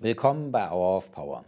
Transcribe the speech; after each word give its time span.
Willkommen 0.00 0.52
bei 0.52 0.70
Hour 0.70 0.98
of 0.98 1.10
Power. 1.10 1.44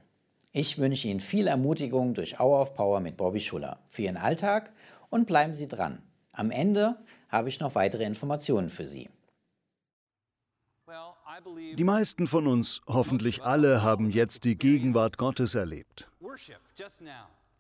Ich 0.51 0.77
wünsche 0.77 1.07
Ihnen 1.07 1.21
viel 1.21 1.47
Ermutigung 1.47 2.15
durch 2.15 2.41
Hour 2.41 2.61
of 2.63 2.75
Power 2.75 2.99
mit 2.99 3.17
Bobby 3.17 3.39
Schuller 3.39 3.79
für 3.89 4.03
Ihren 4.03 4.17
Alltag 4.17 4.73
und 5.09 5.29
bleiben 5.29 5.55
Sie 5.55 5.69
dran. 5.69 6.03
Am 6.33 6.51
Ende 6.51 6.97
habe 7.29 7.49
ich 7.49 7.61
noch 7.61 7.77
weitere 7.77 8.03
Informationen 8.03 8.69
für 8.69 8.87
Sie. 8.87 9.09
Die 11.79 11.85
meisten 11.85 12.27
von 12.27 12.49
uns, 12.49 12.81
hoffentlich 12.89 13.45
alle, 13.45 13.85
haben 13.85 14.11
jetzt 14.11 14.43
die 14.43 14.59
Gegenwart 14.59 15.17
Gottes 15.17 15.55
erlebt. 15.55 16.11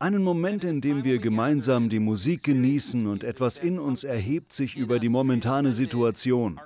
Einen 0.00 0.24
Moment, 0.24 0.64
in 0.64 0.80
dem 0.80 1.04
wir 1.04 1.20
gemeinsam 1.20 1.88
die 1.88 2.00
Musik 2.00 2.42
genießen 2.42 3.06
und 3.06 3.22
etwas 3.22 3.58
in 3.58 3.78
uns 3.78 4.02
erhebt 4.02 4.52
sich 4.52 4.74
über 4.74 4.98
die 4.98 5.08
momentane 5.08 5.70
Situation. 5.70 6.60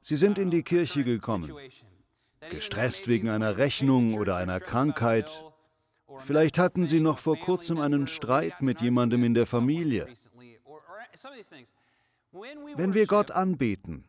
Sie 0.00 0.14
sind 0.14 0.38
in 0.38 0.52
die 0.52 0.62
Kirche 0.62 1.02
gekommen, 1.02 1.52
gestresst 2.50 3.08
wegen 3.08 3.28
einer 3.28 3.56
Rechnung 3.56 4.14
oder 4.14 4.36
einer 4.36 4.60
Krankheit. 4.60 5.44
Vielleicht 6.24 6.58
hatten 6.58 6.86
sie 6.86 7.00
noch 7.00 7.18
vor 7.18 7.38
kurzem 7.38 7.78
einen 7.78 8.06
Streit 8.06 8.62
mit 8.62 8.80
jemandem 8.80 9.24
in 9.24 9.34
der 9.34 9.46
Familie. 9.46 10.06
Wenn 12.76 12.94
wir 12.94 13.06
Gott 13.06 13.30
anbeten, 13.30 14.04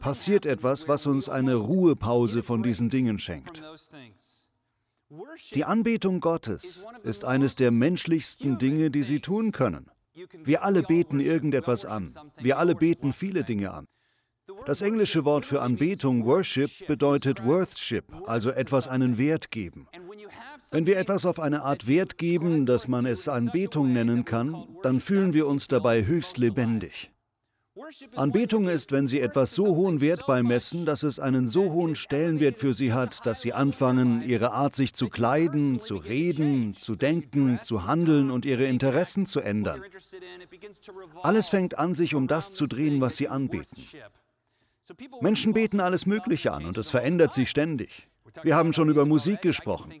passiert 0.00 0.46
etwas, 0.46 0.88
was 0.88 1.06
uns 1.06 1.28
eine 1.28 1.54
Ruhepause 1.54 2.42
von 2.42 2.62
diesen 2.62 2.90
Dingen 2.90 3.18
schenkt. 3.18 3.62
Die 5.54 5.64
Anbetung 5.64 6.20
Gottes 6.20 6.86
ist 7.02 7.24
eines 7.24 7.54
der 7.54 7.70
menschlichsten 7.70 8.58
Dinge, 8.58 8.90
die 8.90 9.02
Sie 9.02 9.20
tun 9.20 9.52
können. 9.52 9.90
Wir 10.44 10.62
alle 10.62 10.82
beten 10.82 11.20
irgendetwas 11.20 11.84
an. 11.84 12.10
Wir 12.38 12.58
alle 12.58 12.74
beten 12.74 13.12
viele 13.12 13.44
Dinge 13.44 13.72
an. 13.72 13.86
Das 14.66 14.82
englische 14.82 15.24
Wort 15.24 15.44
für 15.44 15.60
Anbetung, 15.60 16.24
Worship, 16.24 16.70
bedeutet 16.86 17.44
Worthship, 17.44 18.04
also 18.26 18.50
etwas 18.50 18.88
einen 18.88 19.18
Wert 19.18 19.50
geben. 19.50 19.88
Wenn 20.70 20.86
wir 20.86 20.98
etwas 20.98 21.26
auf 21.26 21.40
eine 21.40 21.62
Art 21.62 21.86
Wert 21.86 22.16
geben, 22.18 22.66
dass 22.66 22.88
man 22.88 23.06
es 23.06 23.28
Anbetung 23.28 23.92
nennen 23.92 24.24
kann, 24.24 24.66
dann 24.82 25.00
fühlen 25.00 25.32
wir 25.32 25.46
uns 25.46 25.68
dabei 25.68 26.04
höchst 26.06 26.38
lebendig. 26.38 27.10
Anbetung 28.16 28.68
ist, 28.68 28.92
wenn 28.92 29.08
Sie 29.08 29.20
etwas 29.20 29.54
so 29.54 29.74
hohen 29.74 30.00
Wert 30.00 30.26
beimessen, 30.26 30.84
dass 30.84 31.02
es 31.02 31.18
einen 31.18 31.48
so 31.48 31.72
hohen 31.72 31.96
Stellenwert 31.96 32.58
für 32.58 32.74
Sie 32.74 32.92
hat, 32.92 33.24
dass 33.24 33.40
Sie 33.40 33.54
anfangen, 33.54 34.22
Ihre 34.22 34.52
Art 34.52 34.76
sich 34.76 34.94
zu 34.94 35.08
kleiden, 35.08 35.80
zu 35.80 35.96
reden, 35.96 36.74
zu 36.74 36.96
denken, 36.96 37.60
zu 37.62 37.86
handeln 37.86 38.30
und 38.30 38.44
Ihre 38.44 38.64
Interessen 38.64 39.26
zu 39.26 39.40
ändern. 39.40 39.82
Alles 41.22 41.48
fängt 41.48 41.78
an, 41.78 41.94
sich 41.94 42.14
um 42.14 42.28
das 42.28 42.52
zu 42.52 42.66
drehen, 42.66 43.00
was 43.00 43.16
Sie 43.16 43.28
anbeten. 43.28 43.82
Menschen 45.20 45.52
beten 45.52 45.80
alles 45.80 46.06
Mögliche 46.06 46.52
an 46.52 46.66
und 46.66 46.78
es 46.78 46.90
verändert 46.90 47.32
sich 47.32 47.50
ständig. 47.50 48.08
Wir 48.42 48.56
haben 48.56 48.72
schon 48.72 48.88
über 48.88 49.06
Musik 49.06 49.42
gesprochen. 49.42 49.92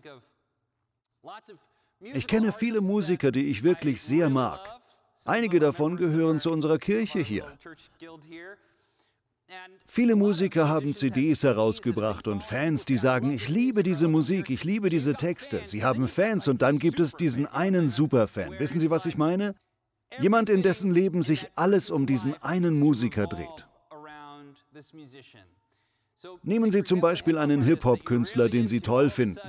Ich 2.00 2.26
kenne 2.26 2.52
viele 2.52 2.80
Musiker, 2.80 3.30
die 3.30 3.48
ich 3.48 3.62
wirklich 3.62 4.02
sehr 4.02 4.28
mag. 4.28 4.60
Einige 5.24 5.60
davon 5.60 5.96
gehören 5.96 6.40
zu 6.40 6.50
unserer 6.50 6.78
Kirche 6.78 7.20
hier. 7.20 7.46
Viele 9.86 10.16
Musiker 10.16 10.68
haben 10.68 10.94
CDs 10.94 11.42
herausgebracht 11.42 12.26
und 12.26 12.42
Fans, 12.42 12.86
die 12.86 12.96
sagen, 12.96 13.32
ich 13.32 13.48
liebe 13.48 13.82
diese 13.82 14.08
Musik, 14.08 14.50
ich 14.50 14.64
liebe 14.64 14.88
diese 14.88 15.14
Texte. 15.14 15.60
Sie 15.64 15.84
haben 15.84 16.08
Fans 16.08 16.48
und 16.48 16.62
dann 16.62 16.78
gibt 16.78 17.00
es 17.00 17.12
diesen 17.12 17.46
einen 17.46 17.88
Superfan. 17.88 18.58
Wissen 18.58 18.80
Sie, 18.80 18.90
was 18.90 19.06
ich 19.06 19.16
meine? 19.16 19.54
Jemand, 20.18 20.48
in 20.48 20.62
dessen 20.62 20.90
Leben 20.90 21.22
sich 21.22 21.50
alles 21.54 21.90
um 21.90 22.06
diesen 22.06 22.34
einen 22.42 22.78
Musiker 22.78 23.26
dreht. 23.26 23.66
Nehmen 26.42 26.70
Sie 26.70 26.84
zum 26.84 27.00
Beispiel 27.00 27.38
einen 27.38 27.62
Hip-Hop-Künstler, 27.62 28.48
den 28.48 28.68
Sie 28.68 28.80
toll 28.80 29.10
finden. 29.10 29.40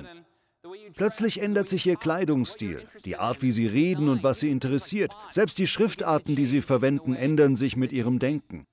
Plötzlich 0.96 1.42
ändert 1.42 1.68
sich 1.68 1.86
ihr 1.86 1.98
Kleidungsstil, 1.98 2.88
die 3.04 3.18
Art, 3.18 3.42
wie 3.42 3.52
sie 3.52 3.68
reden 3.68 4.08
und 4.08 4.24
was 4.24 4.40
sie 4.40 4.50
interessiert. 4.50 5.14
Selbst 5.30 5.58
die 5.58 5.68
Schriftarten, 5.68 6.36
die 6.36 6.46
sie 6.46 6.62
verwenden, 6.62 7.16
ändern 7.16 7.56
sich 7.56 7.76
mit 7.76 7.92
ihrem 7.92 8.20
Denken. 8.20 8.66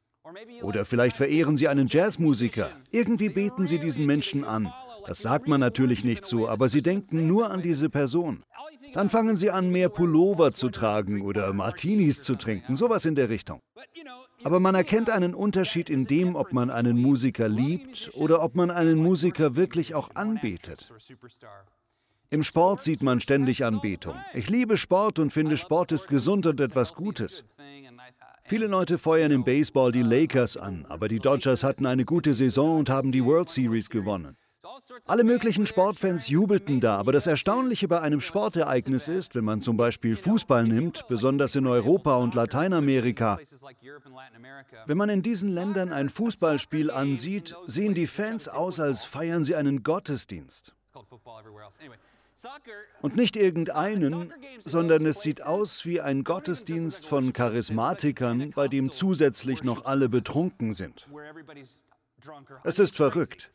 Oder 0.62 0.84
vielleicht 0.84 1.16
verehren 1.16 1.56
sie 1.56 1.66
einen 1.66 1.88
Jazzmusiker. 1.88 2.70
Irgendwie 2.92 3.28
beten 3.28 3.66
sie 3.66 3.78
diesen 3.78 4.06
Menschen 4.06 4.44
an. 4.44 4.72
Das 5.06 5.18
sagt 5.18 5.48
man 5.48 5.60
natürlich 5.60 6.04
nicht 6.04 6.24
so, 6.26 6.48
aber 6.48 6.68
sie 6.68 6.82
denken 6.82 7.26
nur 7.26 7.50
an 7.50 7.62
diese 7.62 7.90
Person. 7.90 8.44
Dann 8.94 9.10
fangen 9.10 9.36
sie 9.36 9.50
an, 9.50 9.70
mehr 9.70 9.88
Pullover 9.88 10.52
zu 10.52 10.68
tragen 10.68 11.22
oder 11.22 11.52
Martinis 11.52 12.22
zu 12.22 12.36
trinken, 12.36 12.76
sowas 12.76 13.04
in 13.04 13.14
der 13.14 13.28
Richtung. 13.28 13.60
Aber 14.42 14.60
man 14.60 14.74
erkennt 14.74 15.10
einen 15.10 15.34
Unterschied 15.34 15.90
in 15.90 16.06
dem, 16.06 16.34
ob 16.34 16.52
man 16.52 16.70
einen 16.70 17.00
Musiker 17.00 17.48
liebt 17.48 18.10
oder 18.14 18.42
ob 18.42 18.54
man 18.54 18.70
einen 18.70 18.98
Musiker 18.98 19.56
wirklich 19.56 19.94
auch 19.94 20.10
anbetet. 20.14 20.92
Im 22.30 22.42
Sport 22.42 22.82
sieht 22.82 23.02
man 23.02 23.20
ständig 23.20 23.64
Anbetung. 23.64 24.14
Ich 24.34 24.48
liebe 24.48 24.76
Sport 24.76 25.18
und 25.18 25.32
finde, 25.32 25.56
Sport 25.56 25.92
ist 25.92 26.08
gesund 26.08 26.46
und 26.46 26.60
etwas 26.60 26.94
Gutes. 26.94 27.44
Viele 28.44 28.66
Leute 28.66 28.98
feuern 28.98 29.32
im 29.32 29.44
Baseball 29.44 29.92
die 29.92 30.02
Lakers 30.02 30.56
an, 30.56 30.86
aber 30.88 31.08
die 31.08 31.18
Dodgers 31.18 31.62
hatten 31.62 31.86
eine 31.86 32.04
gute 32.04 32.34
Saison 32.34 32.78
und 32.78 32.88
haben 32.88 33.12
die 33.12 33.24
World 33.24 33.48
Series 33.48 33.90
gewonnen. 33.90 34.36
Alle 35.06 35.24
möglichen 35.24 35.66
Sportfans 35.66 36.28
jubelten 36.28 36.80
da, 36.80 36.96
aber 36.96 37.12
das 37.12 37.26
Erstaunliche 37.26 37.88
bei 37.88 38.00
einem 38.00 38.20
Sportereignis 38.20 39.08
ist, 39.08 39.34
wenn 39.34 39.44
man 39.44 39.62
zum 39.62 39.76
Beispiel 39.76 40.16
Fußball 40.16 40.64
nimmt, 40.64 41.06
besonders 41.08 41.54
in 41.54 41.66
Europa 41.66 42.16
und 42.16 42.34
Lateinamerika, 42.34 43.38
wenn 44.86 44.96
man 44.96 45.08
in 45.08 45.22
diesen 45.22 45.52
Ländern 45.52 45.92
ein 45.92 46.08
Fußballspiel 46.08 46.90
ansieht, 46.90 47.54
sehen 47.66 47.94
die 47.94 48.06
Fans 48.06 48.48
aus, 48.48 48.80
als 48.80 49.04
feiern 49.04 49.44
sie 49.44 49.56
einen 49.56 49.82
Gottesdienst. 49.82 50.74
Und 53.02 53.16
nicht 53.16 53.36
irgendeinen, 53.36 54.32
sondern 54.60 55.04
es 55.04 55.20
sieht 55.20 55.42
aus 55.42 55.84
wie 55.84 56.00
ein 56.00 56.24
Gottesdienst 56.24 57.06
von 57.06 57.32
Charismatikern, 57.32 58.50
bei 58.52 58.68
dem 58.68 58.92
zusätzlich 58.92 59.62
noch 59.62 59.84
alle 59.84 60.08
betrunken 60.08 60.72
sind. 60.72 61.06
Es 62.64 62.78
ist 62.78 62.96
verrückt. 62.96 63.50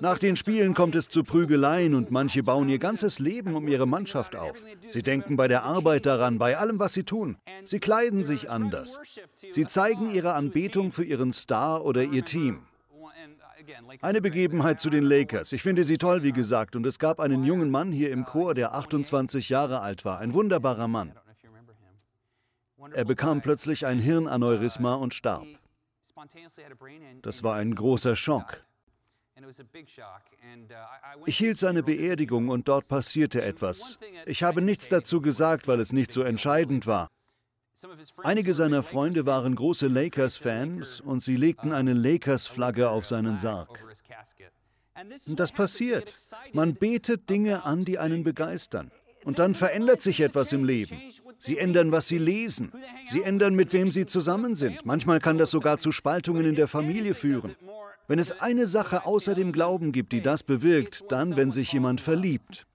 Nach 0.00 0.18
den 0.18 0.36
Spielen 0.36 0.74
kommt 0.74 0.94
es 0.94 1.08
zu 1.08 1.24
Prügeleien 1.24 1.94
und 1.94 2.10
manche 2.10 2.42
bauen 2.42 2.68
ihr 2.68 2.78
ganzes 2.78 3.18
Leben 3.18 3.54
um 3.56 3.66
ihre 3.66 3.86
Mannschaft 3.86 4.36
auf. 4.36 4.62
Sie 4.88 5.02
denken 5.02 5.36
bei 5.36 5.48
der 5.48 5.64
Arbeit 5.64 6.06
daran, 6.06 6.38
bei 6.38 6.56
allem, 6.56 6.78
was 6.78 6.92
sie 6.92 7.04
tun. 7.04 7.36
Sie 7.64 7.80
kleiden 7.80 8.24
sich 8.24 8.50
anders. 8.50 9.00
Sie 9.50 9.66
zeigen 9.66 10.14
ihre 10.14 10.34
Anbetung 10.34 10.92
für 10.92 11.04
ihren 11.04 11.32
Star 11.32 11.84
oder 11.84 12.04
ihr 12.04 12.24
Team. 12.24 12.62
Eine 14.00 14.20
Begebenheit 14.20 14.80
zu 14.80 14.90
den 14.90 15.02
Lakers. 15.02 15.52
Ich 15.52 15.62
finde 15.62 15.84
sie 15.84 15.98
toll, 15.98 16.22
wie 16.22 16.32
gesagt, 16.32 16.76
und 16.76 16.86
es 16.86 16.98
gab 16.98 17.18
einen 17.18 17.44
jungen 17.44 17.70
Mann 17.70 17.90
hier 17.90 18.10
im 18.10 18.24
Chor, 18.24 18.54
der 18.54 18.74
28 18.74 19.48
Jahre 19.48 19.80
alt 19.80 20.04
war. 20.04 20.18
Ein 20.18 20.34
wunderbarer 20.34 20.86
Mann. 20.86 21.12
Er 22.92 23.04
bekam 23.04 23.40
plötzlich 23.40 23.86
ein 23.86 23.98
Hirnaneurysma 23.98 24.94
und 24.94 25.14
starb. 25.14 25.46
Das 27.22 27.42
war 27.42 27.54
ein 27.56 27.74
großer 27.74 28.14
Schock. 28.14 28.62
Ich 31.26 31.36
hielt 31.38 31.58
seine 31.58 31.82
Beerdigung 31.82 32.48
und 32.48 32.68
dort 32.68 32.88
passierte 32.88 33.42
etwas. 33.42 33.98
Ich 34.24 34.42
habe 34.42 34.62
nichts 34.62 34.88
dazu 34.88 35.20
gesagt, 35.20 35.68
weil 35.68 35.80
es 35.80 35.92
nicht 35.92 36.12
so 36.12 36.22
entscheidend 36.22 36.86
war. 36.86 37.08
Einige 38.22 38.54
seiner 38.54 38.82
Freunde 38.82 39.26
waren 39.26 39.54
große 39.54 39.88
Lakers-Fans 39.88 41.00
und 41.00 41.22
sie 41.22 41.36
legten 41.36 41.72
eine 41.72 41.92
Lakers-Flagge 41.92 42.88
auf 42.88 43.04
seinen 43.04 43.36
Sarg. 43.36 43.68
Und 45.26 45.38
das 45.38 45.52
passiert. 45.52 46.14
Man 46.54 46.74
betet 46.74 47.28
Dinge 47.28 47.64
an, 47.64 47.84
die 47.84 47.98
einen 47.98 48.24
begeistern. 48.24 48.90
Und 49.24 49.38
dann 49.38 49.54
verändert 49.54 50.00
sich 50.00 50.20
etwas 50.20 50.52
im 50.52 50.64
Leben. 50.64 50.98
Sie 51.38 51.58
ändern, 51.58 51.92
was 51.92 52.06
sie 52.06 52.18
lesen. 52.18 52.72
Sie 53.08 53.22
ändern, 53.22 53.54
mit 53.54 53.72
wem 53.72 53.92
sie 53.92 54.06
zusammen 54.06 54.54
sind. 54.54 54.86
Manchmal 54.86 55.20
kann 55.20 55.36
das 55.36 55.50
sogar 55.50 55.78
zu 55.78 55.92
Spaltungen 55.92 56.46
in 56.46 56.54
der 56.54 56.68
Familie 56.68 57.14
führen. 57.14 57.56
Wenn 58.08 58.18
es 58.18 58.40
eine 58.40 58.66
Sache 58.66 59.06
außer 59.06 59.34
dem 59.34 59.52
Glauben 59.52 59.92
gibt, 59.92 60.12
die 60.12 60.22
das 60.22 60.42
bewirkt, 60.42 61.04
dann, 61.08 61.36
wenn 61.36 61.50
sich 61.50 61.72
jemand 61.72 62.00
verliebt. 62.00 62.66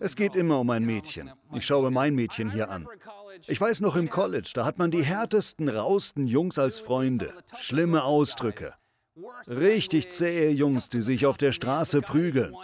Es 0.00 0.16
geht 0.16 0.36
immer 0.36 0.60
um 0.60 0.70
ein 0.70 0.84
Mädchen. 0.84 1.32
Ich 1.52 1.66
schaue 1.66 1.90
mein 1.90 2.14
Mädchen 2.14 2.50
hier 2.50 2.70
an. 2.70 2.88
Ich 3.46 3.60
weiß 3.60 3.80
noch 3.80 3.96
im 3.96 4.08
College, 4.08 4.50
da 4.54 4.64
hat 4.64 4.78
man 4.78 4.90
die 4.90 5.04
härtesten, 5.04 5.68
rausten 5.68 6.26
Jungs 6.26 6.58
als 6.58 6.80
Freunde. 6.80 7.34
Schlimme 7.58 8.04
Ausdrücke. 8.04 8.74
Richtig 9.48 10.12
zähe 10.12 10.50
Jungs, 10.50 10.88
die 10.88 11.00
sich 11.00 11.26
auf 11.26 11.38
der 11.38 11.52
Straße 11.52 12.00
prügeln. 12.02 12.54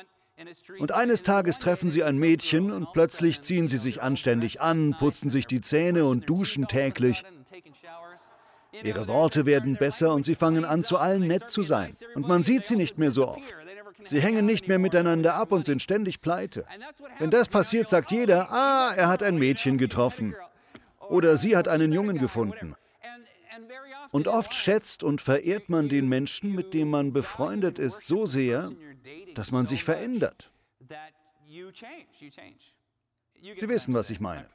Und 0.78 0.92
eines 0.92 1.22
Tages 1.22 1.58
treffen 1.58 1.90
sie 1.90 2.02
ein 2.02 2.18
Mädchen 2.18 2.72
und 2.72 2.92
plötzlich 2.92 3.42
ziehen 3.42 3.68
sie 3.68 3.78
sich 3.78 4.02
anständig 4.02 4.60
an, 4.60 4.96
putzen 4.98 5.30
sich 5.30 5.46
die 5.46 5.60
Zähne 5.60 6.04
und 6.04 6.28
duschen 6.28 6.66
täglich. 6.66 7.24
Ihre 8.82 9.06
Worte 9.06 9.44
werden 9.44 9.76
besser 9.76 10.14
und 10.14 10.24
sie 10.24 10.34
fangen 10.34 10.64
an, 10.64 10.82
zu 10.82 10.96
allen 10.96 11.26
nett 11.26 11.50
zu 11.50 11.62
sein. 11.62 11.94
Und 12.14 12.26
man 12.26 12.42
sieht 12.42 12.64
sie 12.64 12.76
nicht 12.76 12.98
mehr 12.98 13.10
so 13.10 13.28
oft. 13.28 13.54
Sie 14.04 14.20
hängen 14.20 14.46
nicht 14.46 14.66
mehr 14.68 14.78
miteinander 14.78 15.34
ab 15.34 15.52
und 15.52 15.64
sind 15.64 15.82
ständig 15.82 16.20
pleite. 16.20 16.64
Wenn 17.18 17.30
das 17.30 17.48
passiert, 17.48 17.88
sagt 17.88 18.10
jeder, 18.10 18.50
ah, 18.50 18.92
er 18.96 19.08
hat 19.08 19.22
ein 19.22 19.36
Mädchen 19.36 19.78
getroffen. 19.78 20.34
Oder 20.98 21.36
sie 21.36 21.56
hat 21.56 21.68
einen 21.68 21.92
Jungen 21.92 22.18
gefunden. 22.18 22.74
Und 24.10 24.28
oft 24.28 24.54
schätzt 24.54 25.04
und 25.04 25.20
verehrt 25.20 25.68
man 25.68 25.88
den 25.88 26.08
Menschen, 26.08 26.54
mit 26.54 26.74
dem 26.74 26.90
man 26.90 27.12
befreundet 27.12 27.78
ist, 27.78 28.06
so 28.06 28.26
sehr, 28.26 28.70
dass 29.34 29.50
man 29.50 29.66
sich 29.66 29.84
verändert. 29.84 30.50
Sie 33.42 33.68
wissen, 33.68 33.92
was 33.92 34.10
ich 34.10 34.20
meine. 34.20 34.46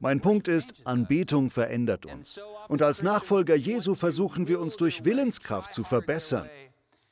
Mein 0.00 0.20
Punkt 0.20 0.46
ist, 0.46 0.74
Anbetung 0.84 1.48
verändert 1.50 2.04
uns. 2.04 2.38
Und 2.68 2.82
als 2.82 3.02
Nachfolger 3.02 3.54
Jesu 3.54 3.94
versuchen 3.94 4.46
wir 4.46 4.60
uns 4.60 4.76
durch 4.76 5.04
Willenskraft 5.04 5.72
zu 5.72 5.84
verbessern. 5.84 6.48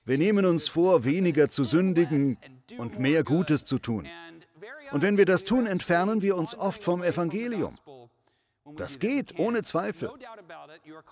Wir 0.05 0.19
nehmen 0.19 0.45
uns 0.45 0.69
vor, 0.69 1.05
weniger 1.05 1.51
zu 1.51 1.65
sündigen 1.65 2.37
und 2.77 2.99
mehr 2.99 3.25
Gutes 3.25 3.65
zu 3.65 3.79
tun. 3.79 4.07
Und 4.93 5.03
wenn 5.03 5.17
wir 5.17 5.25
das 5.25 5.45
tun, 5.45 5.67
entfernen 5.67 6.21
wir 6.21 6.37
uns 6.37 6.55
oft 6.55 6.83
vom 6.83 7.03
Evangelium. 7.03 7.75
Das 8.77 8.99
geht, 8.99 9.39
ohne 9.39 9.63
Zweifel. 9.63 10.11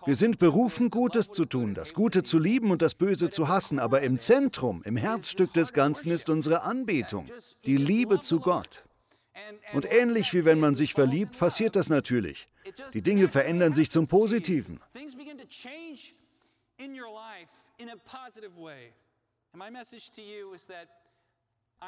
Wir 0.04 0.16
sind 0.16 0.38
berufen, 0.38 0.90
Gutes 0.90 1.30
zu 1.30 1.46
tun, 1.46 1.74
das 1.74 1.94
Gute 1.94 2.22
zu 2.22 2.38
lieben 2.38 2.70
und 2.70 2.82
das 2.82 2.94
Böse 2.94 3.30
zu 3.30 3.48
hassen, 3.48 3.78
aber 3.78 4.02
im 4.02 4.18
Zentrum, 4.18 4.82
im 4.84 4.96
Herzstück 4.96 5.54
des 5.54 5.72
Ganzen 5.72 6.10
ist 6.10 6.28
unsere 6.28 6.62
Anbetung, 6.62 7.26
die 7.64 7.78
Liebe 7.78 8.20
zu 8.20 8.40
Gott. 8.40 8.84
Und 9.72 9.90
ähnlich 9.90 10.32
wie 10.32 10.44
wenn 10.44 10.60
man 10.60 10.74
sich 10.74 10.94
verliebt, 10.94 11.38
passiert 11.38 11.76
das 11.76 11.88
natürlich. 11.88 12.48
Die 12.94 13.02
Dinge 13.02 13.28
verändern 13.28 13.74
sich 13.74 13.90
zum 13.90 14.08
Positiven. 14.08 14.80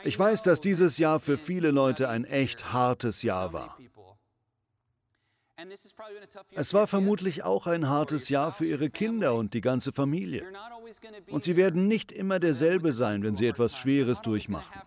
Ich 0.05 0.19
weiß, 0.19 0.43
dass 0.43 0.61
dieses 0.61 0.99
Jahr 0.99 1.21
für 1.21 1.39
viele 1.39 1.71
Leute 1.71 2.09
ein 2.09 2.25
echt 2.25 2.73
hartes 2.73 3.23
Jahr 3.23 3.53
war. 3.53 3.79
Es 6.53 6.73
war 6.73 6.87
vermutlich 6.87 7.43
auch 7.43 7.67
ein 7.67 7.89
hartes 7.89 8.29
Jahr 8.29 8.53
für 8.53 8.65
ihre 8.65 8.91
Kinder 8.91 9.35
und 9.35 9.55
die 9.55 9.61
ganze 9.61 9.93
Familie. 9.93 10.47
Und 11.31 11.43
sie 11.43 11.57
werden 11.57 11.89
nicht 11.89 12.13
immer 12.13 12.39
derselbe 12.39 12.93
sein, 12.93 13.25
wenn 13.25 13.35
sie 13.35 13.47
etwas 13.47 13.77
Schweres 13.77 14.23
durchmachen. 14.23 14.81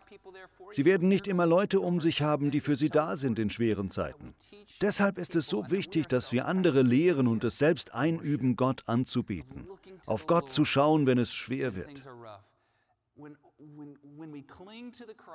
Sie 0.71 0.85
werden 0.85 1.07
nicht 1.07 1.27
immer 1.27 1.45
Leute 1.45 1.79
um 1.79 1.99
sich 1.99 2.21
haben, 2.21 2.51
die 2.51 2.61
für 2.61 2.75
sie 2.75 2.89
da 2.89 3.17
sind 3.17 3.39
in 3.39 3.49
schweren 3.49 3.89
Zeiten. 3.89 4.33
Deshalb 4.81 5.17
ist 5.17 5.35
es 5.35 5.47
so 5.47 5.69
wichtig, 5.69 6.07
dass 6.07 6.31
wir 6.31 6.47
andere 6.47 6.81
lehren 6.81 7.27
und 7.27 7.43
es 7.43 7.57
selbst 7.57 7.93
einüben, 7.93 8.55
Gott 8.55 8.83
anzubieten, 8.87 9.67
auf 10.05 10.27
Gott 10.27 10.49
zu 10.51 10.65
schauen, 10.65 11.05
wenn 11.05 11.17
es 11.17 11.33
schwer 11.33 11.75
wird. 11.75 12.07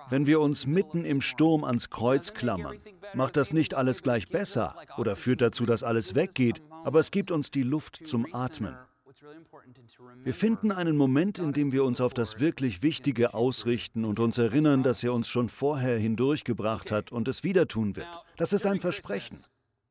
Wenn 0.08 0.26
wir 0.26 0.40
uns 0.40 0.66
mitten 0.66 1.04
im 1.04 1.20
Sturm 1.20 1.64
ans 1.64 1.90
Kreuz 1.90 2.34
klammern, 2.34 2.78
macht 3.14 3.36
das 3.36 3.52
nicht 3.52 3.74
alles 3.74 4.02
gleich 4.02 4.28
besser 4.28 4.74
oder 4.96 5.16
führt 5.16 5.40
dazu, 5.40 5.66
dass 5.66 5.82
alles 5.82 6.14
weggeht, 6.14 6.62
aber 6.84 7.00
es 7.00 7.10
gibt 7.10 7.30
uns 7.30 7.50
die 7.50 7.62
Luft 7.62 8.06
zum 8.06 8.26
Atmen. 8.32 8.76
Wir 10.22 10.34
finden 10.34 10.72
einen 10.72 10.96
Moment, 10.96 11.38
in 11.38 11.52
dem 11.52 11.72
wir 11.72 11.84
uns 11.84 12.00
auf 12.00 12.14
das 12.14 12.40
wirklich 12.40 12.82
Wichtige 12.82 13.34
ausrichten 13.34 14.04
und 14.04 14.20
uns 14.20 14.38
erinnern, 14.38 14.82
dass 14.82 15.02
er 15.02 15.12
uns 15.12 15.28
schon 15.28 15.48
vorher 15.48 15.98
hindurchgebracht 15.98 16.90
hat 16.90 17.12
und 17.12 17.28
es 17.28 17.42
wieder 17.44 17.66
tun 17.66 17.96
wird. 17.96 18.06
Das 18.36 18.52
ist 18.52 18.66
ein 18.66 18.80
Versprechen. 18.80 19.38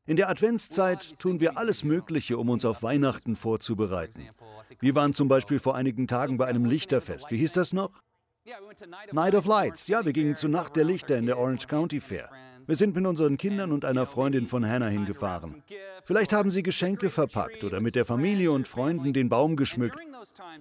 In 0.08 0.18
der 0.18 0.30
Adventszeit 0.30 1.18
tun 1.20 1.40
wir 1.40 1.58
alles 1.58 1.84
Mögliche, 1.84 2.38
um 2.38 2.50
uns 2.50 2.64
auf 2.64 2.84
Weihnachten 2.84 3.36
vorzubereiten. 3.36 4.30
Wir 4.80 4.94
waren 4.94 5.14
zum 5.14 5.28
Beispiel 5.28 5.60
vor 5.60 5.76
einigen 5.76 6.08
Tagen 6.08 6.38
bei 6.38 6.46
einem 6.46 6.66
Lichterfest. 6.66 7.32
Wie 7.32 7.38
hieß 7.38 7.54
das 7.54 7.74
noch? 7.74 7.92
Night 9.12 9.34
of 9.34 9.46
Lights. 9.46 9.88
Ja, 9.88 10.06
wir 10.06 10.14
gingen 10.14 10.36
zur 10.36 10.52
Nacht 10.52 10.76
der 10.76 10.84
Lichter 10.84 11.18
in 11.18 11.26
der 11.26 11.40
Orange 11.40 11.68
County 11.68 12.00
Fair. 12.00 12.30
Wir 12.68 12.76
sind 12.76 12.96
mit 12.96 13.06
unseren 13.06 13.38
Kindern 13.38 13.72
und 13.72 13.86
einer 13.86 14.06
Freundin 14.06 14.48
von 14.48 14.68
Hannah 14.68 14.88
hingefahren. 14.88 15.64
Vielleicht 16.06 16.34
haben 16.34 16.52
sie 16.52 16.64
Geschenke 16.64 17.10
verpackt 17.10 17.64
oder 17.64 17.80
mit 17.80 17.96
der 17.96 18.06
Familie 18.06 18.52
und 18.52 18.68
Freunden 18.68 19.14
den 19.14 19.30
Baum 19.30 19.56
geschmückt. 19.56 19.98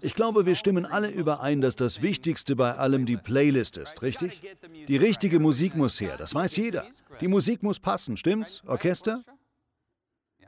Ich 0.00 0.14
glaube, 0.14 0.46
wir 0.46 0.54
stimmen 0.54 0.86
alle 0.86 1.10
überein, 1.10 1.60
dass 1.60 1.76
das 1.76 2.02
Wichtigste 2.02 2.56
bei 2.56 2.74
allem 2.74 3.06
die 3.06 3.16
Playlist 3.16 3.76
ist, 3.76 4.02
richtig? 4.02 4.40
Die 4.88 4.96
richtige 4.96 5.40
Musik 5.40 5.74
muss 5.74 6.00
her, 6.00 6.16
das 6.16 6.34
weiß 6.34 6.56
jeder. 6.56 6.86
Die 7.20 7.28
Musik 7.28 7.62
muss 7.62 7.80
passen, 7.80 8.16
stimmt's? 8.16 8.62
Orchester? 8.66 9.24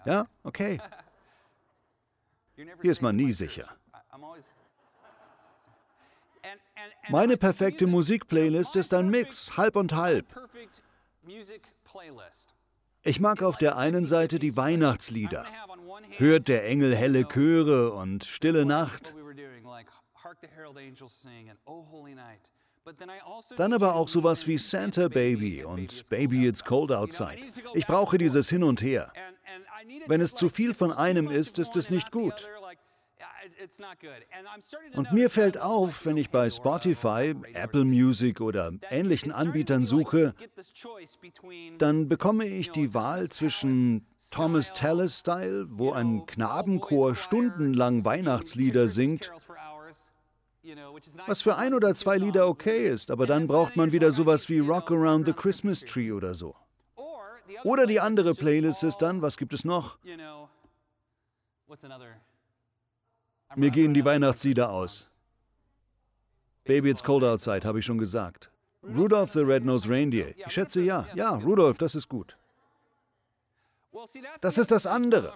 Ja? 0.05 0.27
Okay. 0.43 0.81
Hier 2.57 2.93
ist 2.93 3.03
man 3.03 3.17
nie 3.17 3.33
sicher. 3.33 3.69
Meine 7.09 7.37
perfekte 7.37 7.87
Musikplaylist 7.87 8.77
ist 8.77 8.95
ein 8.95 9.09
Mix, 9.09 9.57
halb 9.57 9.77
und 9.77 9.95
halb. 9.95 10.27
Ich 13.03 13.21
mag 13.21 13.43
auf 13.43 13.57
der 13.57 13.77
einen 13.77 14.07
Seite 14.07 14.39
die 14.39 14.57
Weihnachtslieder. 14.57 15.45
Hört 16.19 16.49
der 16.49 16.67
Engel 16.67 16.95
helle 16.95 17.25
Chöre 17.25 17.93
und 17.93 18.25
Stille 18.25 18.65
Nacht. 18.65 19.15
Dann 23.57 23.73
aber 23.73 23.95
auch 23.95 24.09
sowas 24.09 24.47
wie 24.47 24.59
Santa 24.59 25.09
Baby 25.09 25.65
und 25.65 26.09
Baby 26.09 26.47
It's 26.47 26.65
Cold 26.65 26.93
Outside. 26.93 27.39
Ich 27.75 27.87
brauche 27.87 28.19
dieses 28.19 28.49
Hin 28.49 28.63
und 28.63 28.81
Her. 28.83 29.13
Wenn 30.07 30.21
es 30.21 30.35
zu 30.35 30.49
viel 30.49 30.75
von 30.75 30.93
einem 30.93 31.31
ist, 31.31 31.59
ist 31.59 31.75
es 31.77 31.91
nicht 31.91 32.13
gut. 32.13 32.49
Und 34.95 35.13
mir 35.13 35.31
fällt 35.31 35.59
auf, 35.59 36.05
wenn 36.05 36.17
ich 36.17 36.31
bei 36.31 36.51
Spotify, 36.51 37.35
Apple 37.55 37.85
Music 37.85 38.41
oder 38.41 38.73
ähnlichen 38.91 39.33
Anbietern 39.33 39.85
suche, 39.85 40.35
dann 41.79 42.09
bekomme 42.09 42.47
ich 42.47 42.71
die 42.71 42.95
Wahl 42.95 43.29
zwischen 43.31 44.07
Thomas 44.31 44.73
Tallis 44.75 45.21
Style, 45.21 45.67
wo 45.71 45.93
ein 45.93 46.27
Knabenchor 46.27 47.15
stundenlang 47.15 48.05
Weihnachtslieder 48.05 48.89
singt, 48.89 49.31
was 51.27 51.43
für 51.43 51.57
ein 51.57 51.75
oder 51.75 51.95
zwei 51.95 52.19
Lieder 52.19 52.49
okay 52.49 52.89
ist, 52.89 53.11
aber 53.11 53.27
dann 53.27 53.47
braucht 53.47 53.77
man 53.77 53.93
wieder 53.93 54.13
sowas 54.13 54.49
wie 54.49 54.59
Rock 54.59 54.91
Around 54.91 55.27
the 55.27 55.33
Christmas 55.33 55.81
Tree 55.81 56.13
oder 56.13 56.35
so. 56.35 56.55
Oder 57.65 57.87
die 57.87 58.01
andere 58.01 58.35
Playlist 58.35 58.83
ist 58.83 58.99
dann, 58.99 59.23
was 59.23 59.37
gibt 59.37 59.53
es 59.53 59.65
noch? 59.65 59.99
Mir 63.55 63.71
gehen 63.71 63.95
die 63.95 64.05
Weihnachtslieder 64.05 64.71
aus. 64.71 65.07
Baby, 66.65 66.91
it's 66.91 67.03
cold 67.03 67.23
outside, 67.23 67.67
habe 67.67 67.79
ich 67.79 67.85
schon 67.85 67.99
gesagt. 67.99 68.51
Rudolph 68.83 69.33
the 69.33 69.41
Red-Nosed 69.41 69.89
Reindeer. 69.89 70.35
Ich 70.37 70.53
schätze 70.53 70.81
ja. 70.81 71.07
Ja, 71.15 71.31
Rudolph, 71.31 71.79
das 71.79 71.95
ist 71.95 72.09
gut. 72.09 72.37
Das 74.41 74.59
ist 74.59 74.71
das 74.71 74.87
andere. 74.87 75.33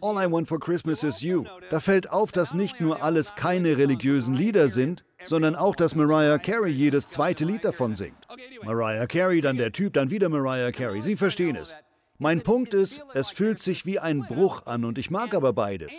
All 0.00 0.16
I 0.16 0.30
Want 0.30 0.48
for 0.48 0.58
Christmas 0.58 1.02
is 1.02 1.20
You. 1.20 1.44
Da 1.70 1.80
fällt 1.80 2.10
auf, 2.10 2.32
dass 2.32 2.54
nicht 2.54 2.80
nur 2.80 3.02
alles 3.02 3.34
keine 3.34 3.76
religiösen 3.76 4.34
Lieder 4.34 4.68
sind, 4.68 5.04
sondern 5.24 5.54
auch, 5.54 5.76
dass 5.76 5.94
Mariah 5.94 6.38
Carey 6.38 6.72
jedes 6.72 7.08
zweite 7.08 7.44
Lied 7.44 7.64
davon 7.64 7.94
singt. 7.94 8.26
Mariah 8.64 9.06
Carey, 9.06 9.40
dann 9.40 9.56
der 9.56 9.72
Typ, 9.72 9.92
dann 9.92 10.10
wieder 10.10 10.28
Mariah 10.28 10.72
Carey. 10.72 11.02
Sie 11.02 11.16
verstehen 11.16 11.56
es. 11.56 11.74
Mein 12.18 12.42
Punkt 12.42 12.74
ist, 12.74 13.04
es 13.14 13.30
fühlt 13.30 13.60
sich 13.60 13.86
wie 13.86 13.98
ein 13.98 14.20
Bruch 14.20 14.66
an 14.66 14.84
und 14.84 14.98
ich 14.98 15.10
mag 15.10 15.34
aber 15.34 15.52
beides. 15.52 15.92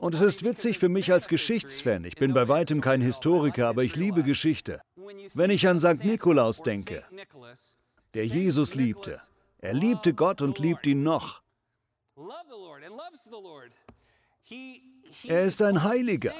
Und 0.00 0.14
es 0.14 0.22
ist 0.22 0.44
witzig 0.44 0.78
für 0.78 0.88
mich 0.88 1.12
als 1.12 1.28
Geschichtsfan. 1.28 2.04
Ich 2.04 2.16
bin 2.16 2.32
bei 2.32 2.48
weitem 2.48 2.80
kein 2.80 3.02
Historiker, 3.02 3.68
aber 3.68 3.84
ich 3.84 3.96
liebe 3.96 4.22
Geschichte. 4.22 4.80
Wenn 5.34 5.50
ich 5.50 5.68
an 5.68 5.78
St. 5.78 6.04
Nikolaus 6.04 6.62
denke, 6.62 7.04
der 8.14 8.26
Jesus 8.26 8.74
liebte, 8.74 9.20
er 9.58 9.74
liebte 9.74 10.14
Gott 10.14 10.40
und 10.40 10.58
liebt 10.58 10.86
ihn 10.86 11.02
noch. 11.02 11.42
Er 15.24 15.44
ist 15.44 15.60
ein 15.60 15.82
Heiliger, 15.82 16.34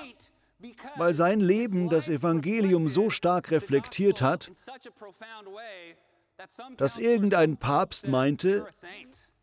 weil 0.96 1.12
sein 1.12 1.40
Leben 1.40 1.90
das 1.90 2.08
Evangelium 2.08 2.88
so 2.88 3.10
stark 3.10 3.50
reflektiert 3.50 4.22
hat, 4.22 4.50
dass 6.78 6.96
irgendein 6.96 7.58
Papst 7.58 8.08
meinte, 8.08 8.66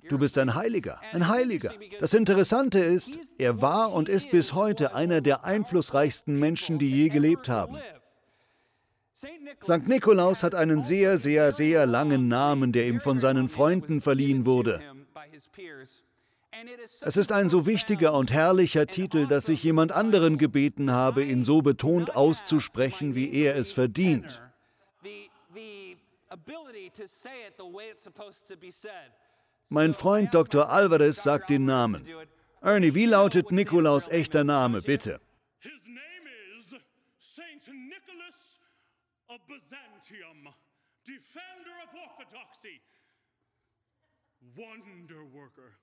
Du 0.10 0.18
bist 0.18 0.38
ein 0.38 0.56
Heiliger, 0.56 1.00
ein 1.14 1.28
Heiliger. 1.28 1.72
Das 2.00 2.14
Interessante 2.14 2.80
ist, 2.80 3.10
er 3.38 3.62
war 3.62 3.94
und 3.94 4.10
ist 4.10 4.32
bis 4.32 4.54
heute 4.54 4.94
einer 4.94 5.22
der 5.22 5.44
einflussreichsten 5.44 6.40
Menschen, 6.40 6.80
die 6.80 6.90
je 6.90 7.10
gelebt 7.10 7.50
haben. 7.50 7.78
St. 9.14 9.88
Nikolaus 9.88 10.44
hat 10.44 10.54
einen 10.54 10.84
sehr, 10.84 11.18
sehr, 11.18 11.52
sehr 11.52 11.86
langen 11.86 12.28
Namen, 12.28 12.72
der 12.72 12.88
ihm 12.88 13.00
von 13.00 13.20
seinen 13.20 13.50
Freunden 13.50 14.02
verliehen 14.02 14.46
wurde. 14.46 14.82
Es 17.02 17.18
ist 17.18 17.32
ein 17.32 17.50
so 17.50 17.66
wichtiger 17.66 18.14
und 18.14 18.32
herrlicher 18.32 18.88
Titel, 18.88 19.28
dass 19.28 19.50
ich 19.50 19.64
jemand 19.64 19.92
anderen 19.92 20.38
gebeten 20.38 20.92
habe, 20.92 21.24
ihn 21.24 21.44
so 21.44 21.62
betont 21.62 22.16
auszusprechen, 22.16 23.16
wie 23.16 23.34
er 23.34 23.56
es 23.56 23.72
verdient. 23.72 24.42
Mein 29.69 29.93
Freund 29.93 30.33
Dr. 30.33 30.69
Alvarez 30.69 31.21
sagt 31.21 31.50
den 31.50 31.65
Namen. 31.65 32.07
Ernie, 32.62 32.95
wie 32.95 33.05
lautet 33.05 33.51
Nikolaus 33.51 34.07
echter 34.07 34.43
Name, 34.43 34.81
bitte? 34.81 35.19
His 35.59 35.71
name 35.86 36.27
is 36.57 36.74
Saint 37.19 37.67
Nicholas 37.67 38.59
of 39.27 39.39
Byzantium, 39.45 40.47
defender 41.05 41.75
of 41.83 41.93
orthodoxy, 41.93 42.81
wonder 44.55 45.24
worker, 45.33 45.77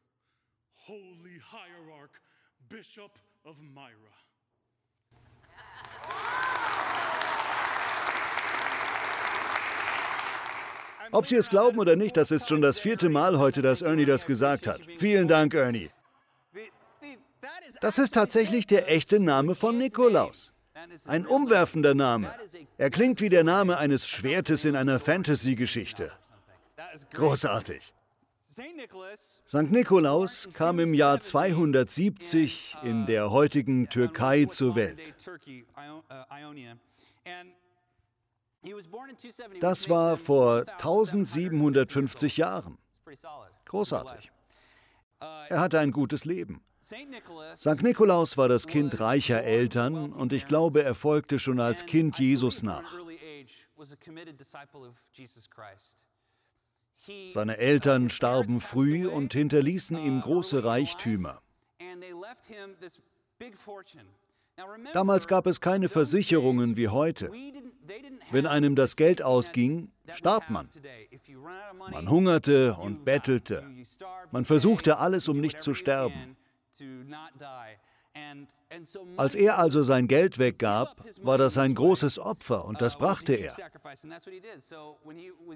holy 0.86 1.38
hierarch, 1.38 2.20
Bishop 2.68 3.18
of 3.44 3.60
Myra. 3.60 4.16
Ob 11.12 11.26
Sie 11.26 11.36
es 11.36 11.50
glauben 11.50 11.78
oder 11.78 11.96
nicht, 11.96 12.16
das 12.16 12.30
ist 12.30 12.48
schon 12.48 12.62
das 12.62 12.78
vierte 12.78 13.08
Mal 13.08 13.38
heute, 13.38 13.62
dass 13.62 13.82
Ernie 13.82 14.04
das 14.04 14.26
gesagt 14.26 14.66
hat. 14.66 14.80
Vielen 14.98 15.28
Dank, 15.28 15.54
Ernie. 15.54 15.90
Das 17.80 17.98
ist 17.98 18.14
tatsächlich 18.14 18.66
der 18.66 18.90
echte 18.90 19.20
Name 19.20 19.54
von 19.54 19.76
Nikolaus. 19.78 20.52
Ein 21.06 21.26
umwerfender 21.26 21.94
Name. 21.94 22.32
Er 22.78 22.90
klingt 22.90 23.20
wie 23.20 23.28
der 23.28 23.44
Name 23.44 23.78
eines 23.78 24.06
Schwertes 24.06 24.64
in 24.64 24.76
einer 24.76 25.00
Fantasy-Geschichte. 25.00 26.12
Großartig. 27.12 27.92
St. 28.48 29.70
Nikolaus 29.70 30.48
kam 30.52 30.78
im 30.78 30.94
Jahr 30.94 31.20
270 31.20 32.76
in 32.84 33.06
der 33.06 33.30
heutigen 33.30 33.88
Türkei 33.88 34.44
zur 34.44 34.76
Welt. 34.76 35.00
Das 39.60 39.88
war 39.88 40.16
vor 40.16 40.64
1750 40.68 42.36
Jahren. 42.36 42.78
Großartig. 43.66 44.30
Er 45.48 45.60
hatte 45.60 45.78
ein 45.80 45.90
gutes 45.90 46.24
Leben. 46.24 46.62
St. 46.80 47.82
Nikolaus 47.82 48.36
war 48.36 48.48
das 48.48 48.66
Kind 48.66 49.00
reicher 49.00 49.42
Eltern 49.42 50.12
und 50.12 50.32
ich 50.32 50.46
glaube, 50.46 50.82
er 50.82 50.94
folgte 50.94 51.38
schon 51.38 51.58
als 51.58 51.86
Kind 51.86 52.18
Jesus 52.18 52.62
nach. 52.62 52.84
Seine 57.30 57.56
Eltern 57.58 58.10
starben 58.10 58.60
früh 58.60 59.06
und 59.06 59.32
hinterließen 59.32 59.96
ihm 59.96 60.20
große 60.20 60.64
Reichtümer. 60.64 61.40
Damals 64.92 65.26
gab 65.26 65.46
es 65.46 65.60
keine 65.60 65.88
Versicherungen 65.88 66.76
wie 66.76 66.88
heute. 66.88 67.30
Wenn 68.30 68.46
einem 68.46 68.76
das 68.76 68.96
Geld 68.96 69.22
ausging, 69.22 69.90
starb 70.12 70.50
man. 70.50 70.68
Man 71.90 72.08
hungerte 72.08 72.74
und 72.74 73.04
bettelte. 73.04 73.64
Man 74.30 74.44
versuchte 74.44 74.98
alles, 74.98 75.28
um 75.28 75.40
nicht 75.40 75.60
zu 75.60 75.74
sterben. 75.74 76.36
Als 79.16 79.34
er 79.34 79.58
also 79.58 79.82
sein 79.82 80.08
Geld 80.08 80.38
weggab, 80.38 80.96
war 81.22 81.38
das 81.38 81.58
ein 81.58 81.74
großes 81.74 82.18
Opfer 82.18 82.64
und 82.64 82.80
das 82.80 82.96
brachte 82.96 83.34
er. 83.34 83.54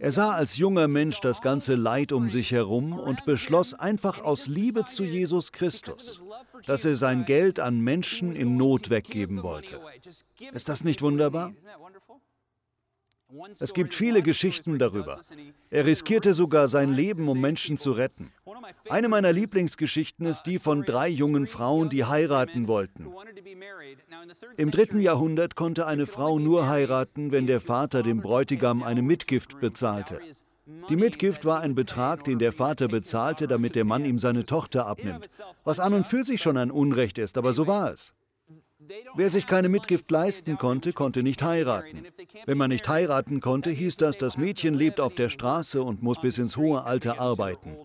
Er 0.01 0.13
sah 0.13 0.33
als 0.33 0.57
junger 0.57 0.89
Mensch 0.89 1.21
das 1.21 1.41
ganze 1.41 1.75
Leid 1.75 2.13
um 2.13 2.29
sich 2.29 2.51
herum 2.53 2.99
und 2.99 3.25
beschloss 3.25 3.75
einfach 3.75 4.21
aus 4.21 4.47
Liebe 4.47 4.85
zu 4.85 5.05
Jesus 5.05 5.53
Christus, 5.53 6.25
dass 6.67 6.85
er 6.85 6.97
sein 6.97 7.25
Geld 7.25 7.61
an 7.61 7.81
Menschen 7.81 8.35
in 8.35 8.57
Not 8.57 8.91
weggeben 8.91 9.43
wollte. 9.43 9.81
Ist 10.53 10.69
das 10.69 10.85
nicht 10.85 11.03
wunderbar? 11.03 11.53
Es 13.59 13.75
gibt 13.75 13.93
viele 13.93 14.23
Geschichten 14.23 14.79
darüber. 14.79 15.21
Er 15.71 15.85
riskierte 15.85 16.33
sogar 16.33 16.67
sein 16.67 16.93
Leben, 16.93 17.29
um 17.29 17.41
Menschen 17.41 17.77
zu 17.77 17.93
retten. 17.93 18.33
Eine 18.89 19.09
meiner 19.09 19.33
Lieblingsgeschichten 19.33 20.27
ist 20.27 20.45
die 20.45 20.59
von 20.59 20.83
drei 20.83 21.09
jungen 21.09 21.47
Frauen, 21.47 21.91
die 21.91 22.05
heiraten 22.05 22.69
wollten. 22.69 23.07
Im 24.57 24.71
dritten 24.71 25.01
Jahrhundert 25.01 25.57
konnte 25.57 25.87
eine 25.87 26.07
Frau 26.07 26.39
nur 26.39 26.69
heiraten, 26.69 27.31
wenn 27.31 27.47
der 27.47 27.61
Vater 27.61 28.03
dem 28.03 28.21
Bräutigam 28.23 28.83
eine 28.83 29.03
Mitgift 29.03 29.61
bezahlte. 29.61 30.21
Die 30.89 30.97
Mitgift 30.97 31.45
war 31.45 31.61
ein 31.61 31.75
Betrag, 31.75 32.25
den 32.25 32.39
der 32.39 32.53
Vater 32.53 32.89
bezahlte, 32.89 33.47
damit 33.47 33.75
der 33.75 33.85
Mann 33.85 34.05
ihm 34.05 34.19
seine 34.19 34.45
Tochter 34.45 34.87
abnimmt. 34.87 35.29
Was 35.65 35.81
an 35.81 35.95
und 35.95 36.07
für 36.07 36.25
sich 36.25 36.43
schon 36.43 36.57
ein 36.57 36.71
Unrecht 36.71 37.19
ist, 37.19 37.39
aber 37.39 37.53
so 37.53 37.67
war 37.67 37.93
es. 37.93 38.13
Wer 39.15 39.31
sich 39.31 39.47
keine 39.47 39.69
Mitgift 39.69 40.11
leisten 40.11 40.57
konnte, 40.57 40.93
konnte 40.93 41.23
nicht 41.23 41.43
heiraten. 41.43 42.05
Wenn 42.47 42.59
man 42.59 42.71
nicht 42.71 42.89
heiraten 42.89 43.41
konnte, 43.41 43.71
hieß 43.71 43.97
das, 43.97 44.19
das 44.19 44.37
Mädchen 44.37 44.75
lebt 44.75 45.01
auf 45.01 45.15
der 45.15 45.29
Straße 45.29 45.83
und 45.83 46.03
muss 46.03 46.21
bis 46.21 46.39
ins 46.39 46.57
hohe 46.57 46.85
Alter 46.85 47.21
arbeiten. 47.21 47.77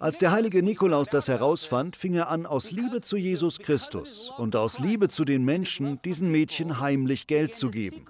Als 0.00 0.18
der 0.18 0.32
heilige 0.32 0.62
Nikolaus 0.62 1.08
das 1.08 1.28
herausfand, 1.28 1.96
fing 1.96 2.14
er 2.14 2.28
an, 2.28 2.44
aus 2.46 2.72
Liebe 2.72 3.00
zu 3.00 3.16
Jesus 3.16 3.58
Christus 3.60 4.32
und 4.36 4.56
aus 4.56 4.80
Liebe 4.80 5.08
zu 5.08 5.24
den 5.24 5.44
Menschen 5.44 6.00
diesen 6.02 6.30
Mädchen 6.30 6.80
heimlich 6.80 7.26
Geld 7.26 7.54
zu 7.54 7.70
geben. 7.70 8.04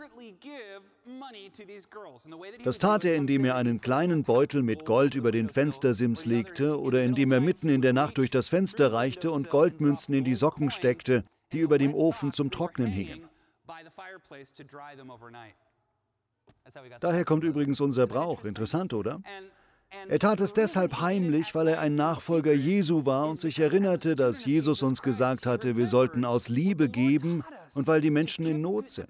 Das 2.65 2.79
tat 2.79 3.05
er, 3.05 3.17
indem 3.17 3.45
er 3.45 3.57
einen 3.57 3.81
kleinen 3.81 4.25
Beutel 4.25 4.63
mit 4.63 4.85
Gold 4.85 5.15
über 5.15 5.33
den 5.33 5.49
Fenstersims 5.49 6.25
legte 6.25 6.81
oder 6.81 7.05
indem 7.05 7.33
er 7.33 7.41
mitten 7.41 7.69
in 7.69 7.83
der 7.83 7.93
Nacht 7.93 8.19
durch 8.19 8.31
das 8.31 8.49
Fenster 8.49 8.93
reichte 8.93 9.31
und 9.31 9.51
Goldmünzen 9.51 10.15
in 10.15 10.25
die 10.25 10.35
Socken 10.35 10.71
steckte, 10.71 11.25
die 11.53 11.59
über 11.59 11.79
dem 11.79 11.95
Ofen 11.95 12.33
zum 12.33 12.51
Trocknen 12.51 12.89
hingen. 12.89 13.29
Daher 17.01 17.25
kommt 17.25 17.45
übrigens 17.45 17.81
unser 17.81 18.07
Brauch. 18.07 18.45
Interessant, 18.45 18.93
oder? 18.93 19.21
Er 20.09 20.19
tat 20.19 20.41
es 20.41 20.53
deshalb 20.53 21.01
heimlich, 21.01 21.55
weil 21.55 21.69
er 21.69 21.81
ein 21.81 21.97
Nachfolger 21.97 22.53
Jesu 22.53 23.05
war 23.07 23.29
und 23.29 23.41
sich 23.41 23.59
erinnerte, 23.59 24.15
dass 24.15 24.45
Jesus 24.45 24.83
uns 24.83 25.03
gesagt 25.03 25.47
hatte, 25.47 25.77
wir 25.77 25.89
sollten 25.89 26.25
aus 26.25 26.49
Liebe 26.49 26.89
geben 26.89 27.45
und 27.75 27.87
weil 27.87 28.01
die 28.01 28.11
Menschen 28.11 28.47
in 28.47 28.61
Not 28.61 28.91
sind. 28.91 29.09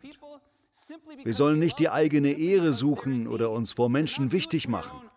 Wir 1.23 1.35
sollen 1.35 1.59
nicht 1.59 1.79
die 1.79 1.91
eigene 1.91 2.33
Ehre 2.33 2.73
suchen 2.73 3.29
oder 3.29 3.51
uns 3.51 3.73
vor 3.73 3.91
Menschen 3.91 4.33
wichtig 4.33 4.69
machen. 4.69 5.11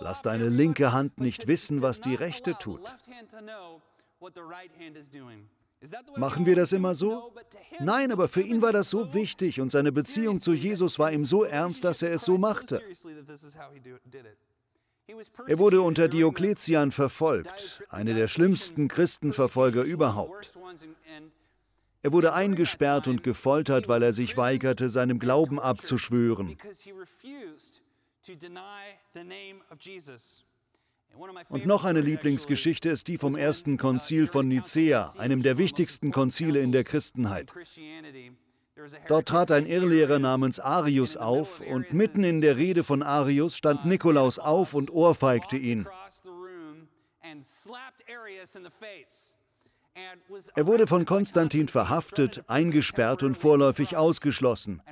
Lass 0.00 0.22
deine 0.22 0.48
linke 0.48 0.92
Hand 0.92 1.20
nicht 1.20 1.46
wissen, 1.46 1.82
was 1.82 2.00
die 2.00 2.14
rechte 2.14 2.54
tut. 2.54 2.80
Machen 6.16 6.46
wir 6.46 6.56
das 6.56 6.72
immer 6.72 6.94
so? 6.94 7.32
Nein, 7.80 8.12
aber 8.12 8.28
für 8.28 8.42
ihn 8.42 8.62
war 8.62 8.72
das 8.72 8.90
so 8.90 9.14
wichtig 9.14 9.60
und 9.60 9.70
seine 9.70 9.92
Beziehung 9.92 10.40
zu 10.40 10.52
Jesus 10.52 10.98
war 10.98 11.12
ihm 11.12 11.26
so 11.26 11.44
ernst, 11.44 11.84
dass 11.84 12.02
er 12.02 12.12
es 12.12 12.22
so 12.22 12.38
machte. 12.38 12.80
Er 15.46 15.58
wurde 15.58 15.82
unter 15.82 16.08
Diokletian 16.08 16.90
verfolgt, 16.90 17.82
einer 17.90 18.14
der 18.14 18.28
schlimmsten 18.28 18.88
Christenverfolger 18.88 19.82
überhaupt. 19.82 20.52
Er 22.02 22.12
wurde 22.12 22.32
eingesperrt 22.32 23.08
und 23.08 23.22
gefoltert, 23.22 23.88
weil 23.88 24.02
er 24.02 24.12
sich 24.12 24.36
weigerte, 24.36 24.88
seinem 24.88 25.18
Glauben 25.18 25.58
abzuschwören. 25.58 26.56
Und 31.48 31.66
noch 31.66 31.84
eine 31.84 32.00
Lieblingsgeschichte 32.00 32.88
ist 32.88 33.08
die 33.08 33.18
vom 33.18 33.36
ersten 33.36 33.76
Konzil 33.76 34.26
von 34.26 34.48
Nicäa, 34.48 35.12
einem 35.18 35.42
der 35.42 35.58
wichtigsten 35.58 36.10
Konzile 36.10 36.60
in 36.60 36.72
der 36.72 36.84
Christenheit. 36.84 37.52
Dort 39.08 39.28
trat 39.28 39.50
ein 39.50 39.66
Irrlehrer 39.66 40.18
namens 40.18 40.58
Arius 40.58 41.16
auf 41.16 41.60
und 41.60 41.92
mitten 41.92 42.24
in 42.24 42.40
der 42.40 42.56
Rede 42.56 42.82
von 42.82 43.02
Arius 43.02 43.56
stand 43.56 43.84
Nikolaus 43.84 44.38
auf 44.38 44.74
und 44.74 44.90
ohrfeigte 44.90 45.56
ihn. 45.56 45.86
Er 50.56 50.66
wurde 50.66 50.86
von 50.86 51.04
Konstantin 51.04 51.68
verhaftet, 51.68 52.42
eingesperrt 52.48 53.22
und 53.22 53.36
vorläufig 53.36 53.96
ausgeschlossen. 53.96 54.82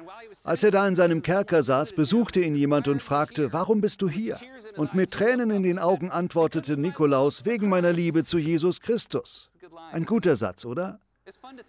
Als 0.45 0.63
er 0.63 0.71
da 0.71 0.87
in 0.87 0.95
seinem 0.95 1.23
Kerker 1.23 1.63
saß, 1.63 1.93
besuchte 1.93 2.41
ihn 2.41 2.55
jemand 2.55 2.87
und 2.87 3.03
fragte, 3.03 3.53
warum 3.53 3.81
bist 3.81 4.03
du 4.03 4.09
hier? 4.09 4.39
Und 4.77 4.95
mit 4.95 5.11
Tränen 5.11 5.51
in 5.51 5.65
den 5.65 5.79
Augen 5.79 6.11
antwortete 6.11 6.77
Nikolaus, 6.77 7.45
wegen 7.45 7.69
meiner 7.69 7.93
Liebe 7.93 8.25
zu 8.25 8.39
Jesus 8.39 8.81
Christus. 8.81 9.51
Ein 9.91 10.05
guter 10.05 10.37
Satz, 10.37 10.65
oder? 10.65 11.01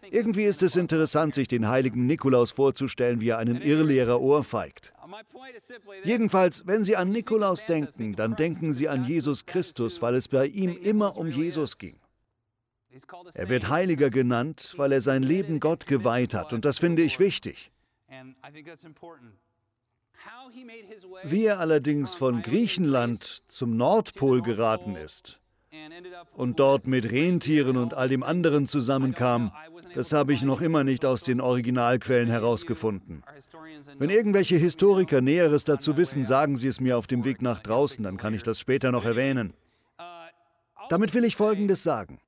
Irgendwie 0.10 0.44
ist 0.44 0.64
es 0.64 0.76
interessant, 0.76 1.34
sich 1.34 1.48
den 1.48 1.68
heiligen 1.68 2.06
Nikolaus 2.06 2.52
vorzustellen, 2.52 3.22
wie 3.22 3.30
er 3.30 3.38
einen 3.38 3.62
Irrlehrer 3.62 4.20
ohrfeigt. 4.20 4.94
Jedenfalls, 6.04 6.66
wenn 6.66 6.84
Sie 6.84 6.96
an 6.96 7.10
Nikolaus 7.10 7.66
denken, 7.66 8.16
dann 8.16 8.36
denken 8.36 8.74
Sie 8.74 8.90
an 8.90 9.06
Jesus 9.06 9.46
Christus, 9.46 10.02
weil 10.02 10.16
es 10.16 10.28
bei 10.28 10.48
ihm 10.48 10.76
immer 10.76 11.18
um 11.18 11.28
Jesus 11.28 11.78
ging. 11.78 11.96
Er 13.34 13.50
wird 13.50 13.70
Heiliger 13.70 14.10
genannt, 14.10 14.74
weil 14.78 14.92
er 14.92 15.02
sein 15.02 15.24
Leben 15.24 15.60
Gott 15.60 15.88
geweiht 15.88 16.34
hat, 16.34 16.54
und 16.54 16.66
das 16.66 16.78
finde 16.80 17.02
ich 17.02 17.20
wichtig. 17.20 17.72
Wie 21.24 21.46
er 21.46 21.60
allerdings 21.60 22.14
von 22.14 22.42
Griechenland 22.42 23.44
zum 23.48 23.76
Nordpol 23.76 24.42
geraten 24.42 24.96
ist 24.96 25.40
und 26.34 26.60
dort 26.60 26.86
mit 26.86 27.12
Rentieren 27.12 27.78
und 27.78 27.94
all 27.94 28.10
dem 28.10 28.24
anderen 28.24 28.68
zusammenkam, 28.68 29.52
das 29.96 30.14
habe 30.14 30.34
ich 30.34 30.44
noch 30.44 30.62
immer 30.62 30.84
nicht 30.84 31.04
aus 31.04 31.24
den 31.24 31.42
Originalquellen 31.42 32.30
herausgefunden. 32.30 33.24
Wenn 33.98 34.10
irgendwelche 34.10 34.56
Historiker 34.56 35.22
Näheres 35.22 35.64
dazu 35.64 35.98
wissen, 35.98 36.26
sagen 36.26 36.58
Sie 36.58 36.68
es 36.68 36.80
mir 36.80 36.98
auf 36.98 37.08
dem 37.08 37.26
Weg 37.26 37.42
nach 37.42 37.60
draußen, 37.60 38.04
dann 38.04 38.18
kann 38.18 38.34
ich 38.34 38.44
das 38.44 38.60
später 38.60 38.92
noch 38.92 39.06
erwähnen. 39.06 39.54
Damit 40.90 41.14
will 41.14 41.26
ich 41.26 41.36
Folgendes 41.36 41.82
sagen. 41.82 42.20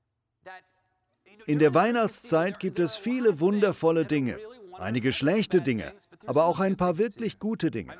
In 1.48 1.60
der 1.60 1.74
Weihnachtszeit 1.74 2.60
gibt 2.60 2.80
es 2.80 2.96
viele 2.96 3.40
wundervolle 3.40 4.06
Dinge. 4.06 4.38
einige 4.78 5.14
schlechte 5.14 5.62
Dinge, 5.62 5.94
aber 6.26 6.46
auch 6.46 6.60
ein 6.60 6.76
paar 6.76 6.98
wirklich 6.98 7.40
gute 7.40 7.72
Dinge. 7.72 7.94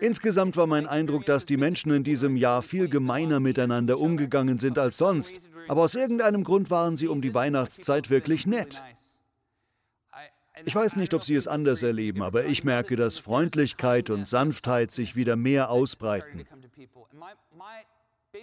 Insgesamt 0.00 0.56
war 0.58 0.66
mein 0.66 0.86
Eindruck, 0.86 1.24
dass 1.24 1.46
die 1.46 1.56
Menschen 1.56 1.90
in 1.92 2.04
diesem 2.04 2.36
Jahr 2.36 2.62
viel 2.62 2.88
gemeiner 2.88 3.40
miteinander 3.40 3.98
umgegangen 3.98 4.58
sind 4.58 4.78
als 4.78 4.98
sonst, 4.98 5.40
aber 5.68 5.82
aus 5.82 5.94
irgendeinem 5.94 6.44
Grund 6.44 6.70
waren 6.70 6.96
sie 6.96 7.08
um 7.08 7.22
die 7.22 7.32
Weihnachtszeit 7.32 8.10
wirklich 8.10 8.46
nett. 8.46 8.82
Ich 10.64 10.74
weiß 10.74 10.96
nicht, 10.96 11.14
ob 11.14 11.24
Sie 11.24 11.34
es 11.34 11.48
anders 11.48 11.82
erleben, 11.82 12.22
aber 12.22 12.44
ich 12.44 12.62
merke, 12.62 12.94
dass 12.94 13.18
Freundlichkeit 13.18 14.10
und 14.10 14.26
Sanftheit 14.26 14.90
sich 14.90 15.16
wieder 15.16 15.34
mehr 15.34 15.70
ausbreiten. 15.70 16.46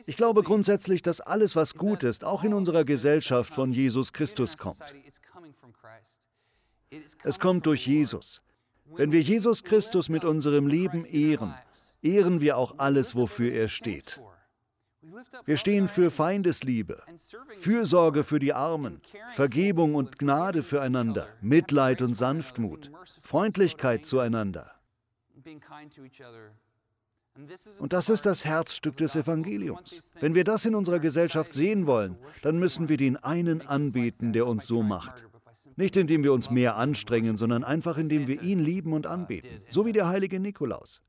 Ich 0.06 0.16
glaube 0.16 0.44
grundsätzlich, 0.44 1.02
dass 1.02 1.20
alles, 1.22 1.56
was 1.56 1.74
gut 1.74 2.04
ist, 2.04 2.24
auch 2.24 2.44
in 2.44 2.54
unserer 2.54 2.84
Gesellschaft 2.86 3.54
von 3.54 3.74
Jesus 3.74 4.14
Christus 4.14 4.58
kommt. 4.58 4.80
Es 7.24 7.40
kommt 7.40 7.66
durch 7.66 7.88
Jesus. 7.88 8.42
Wenn 8.86 9.12
wir 9.12 9.22
Jesus 9.22 9.64
Christus 9.64 10.10
mit 10.10 10.24
unserem 10.24 10.68
Leben 10.68 11.06
ehren, 11.06 11.54
ehren 12.02 12.42
wir 12.42 12.58
auch 12.58 12.76
alles, 12.78 13.16
wofür 13.16 13.52
er 13.52 13.68
steht. 13.68 14.20
Wir 15.46 15.58
stehen 15.58 15.88
für 15.88 16.12
Feindesliebe, 16.12 17.04
Fürsorge 17.60 18.24
für 18.24 18.40
die 18.40 18.54
Armen, 18.54 19.02
Vergebung 19.36 19.96
und 19.96 20.20
Gnade 20.20 20.64
füreinander, 20.64 21.28
Mitleid 21.42 22.02
und 22.02 22.16
Sanftmut, 22.16 22.92
Freundlichkeit 23.22 24.06
zueinander. 24.06 24.72
Und 27.80 27.94
das 27.94 28.10
ist 28.10 28.26
das 28.26 28.46
Herzstück 28.46 28.98
des 28.98 29.16
Evangeliums. 29.16 30.12
Wenn 30.20 30.36
wir 30.36 30.44
das 30.44 30.66
in 30.66 30.76
unserer 30.76 31.00
Gesellschaft 31.00 31.54
sehen 31.54 31.88
wollen, 31.88 32.18
dann 32.42 32.60
müssen 32.60 32.90
wir 32.90 32.98
den 32.98 33.18
einen 33.18 33.62
anbeten, 33.62 34.34
der 34.34 34.46
uns 34.48 34.68
so 34.68 34.84
macht. 34.84 35.26
Nicht 35.76 35.96
indem 35.96 36.24
wir 36.24 36.34
uns 36.34 36.50
mehr 36.50 36.76
anstrengen, 36.76 37.38
sondern 37.38 37.64
einfach 37.64 37.98
indem 37.98 38.28
wir 38.28 38.42
ihn 38.42 38.60
lieben 38.60 38.94
und 38.94 39.08
anbeten, 39.08 39.62
so 39.70 39.86
wie 39.86 39.92
der 39.92 40.08
heilige 40.08 40.40
Nikolaus. 40.40 41.02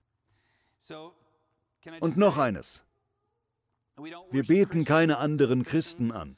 Und 2.01 2.17
noch 2.17 2.37
eines. 2.37 2.85
Wir 4.31 4.45
beten 4.45 4.85
keine 4.85 5.19
anderen 5.19 5.65
Christen 5.65 6.13
an. 6.13 6.37